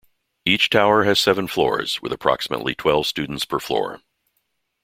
[0.45, 4.01] Each tower has seven floors with approximately twelve students per floor.